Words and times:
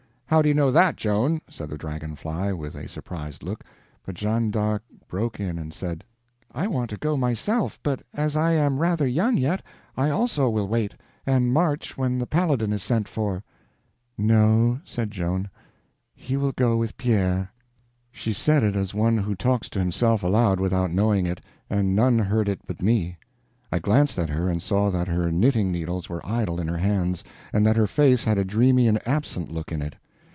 "How 0.31 0.41
do 0.41 0.47
you 0.47 0.55
know 0.55 0.71
that, 0.71 0.95
Joan?" 0.95 1.41
said 1.49 1.69
the 1.69 1.77
Dragon 1.77 2.15
fly, 2.15 2.53
with 2.53 2.73
a 2.73 2.87
surprised 2.87 3.43
look. 3.43 3.65
But 4.05 4.15
Jean 4.15 4.49
d'Arc 4.49 4.81
broke 5.09 5.41
in 5.41 5.57
and 5.59 5.73
said: 5.73 6.05
"I 6.53 6.67
want 6.67 6.89
to 6.91 6.95
go 6.97 7.17
myself, 7.17 7.77
but 7.83 8.01
as 8.13 8.37
I 8.37 8.53
am 8.53 8.79
rather 8.79 9.05
young 9.05 9.35
yet, 9.35 9.61
I 9.97 10.09
also 10.09 10.49
will 10.49 10.69
wait, 10.69 10.95
and 11.25 11.51
march 11.51 11.97
when 11.97 12.17
the 12.17 12.25
Paladin 12.25 12.71
is 12.71 12.81
sent 12.81 13.09
for." 13.09 13.43
"No," 14.17 14.79
said 14.85 15.11
Joan, 15.11 15.49
"he 16.15 16.37
will 16.37 16.53
go 16.53 16.77
with 16.77 16.95
Pierre." 16.95 17.51
She 18.09 18.31
said 18.31 18.63
it 18.63 18.73
as 18.77 18.93
one 18.93 19.17
who 19.17 19.35
talks 19.35 19.69
to 19.71 19.79
himself 19.79 20.23
aloud 20.23 20.61
without 20.61 20.93
knowing 20.93 21.25
it, 21.25 21.41
and 21.69 21.93
none 21.93 22.17
heard 22.17 22.47
it 22.47 22.61
but 22.65 22.81
me. 22.81 23.17
I 23.69 23.79
glanced 23.79 24.17
at 24.17 24.29
her 24.29 24.47
and 24.47 24.63
saw 24.63 24.89
that 24.91 25.09
her 25.09 25.29
knitting 25.29 25.73
needles 25.73 26.07
were 26.07 26.25
idle 26.25 26.57
in 26.61 26.69
her 26.69 26.77
hands, 26.77 27.21
and 27.51 27.65
that 27.67 27.75
her 27.75 27.85
face 27.85 28.23
had 28.23 28.37
a 28.37 28.45
dreamy 28.45 28.87
and 28.87 29.05
absent 29.05 29.51
look 29.51 29.73
in 29.73 29.81
it. 29.81 29.97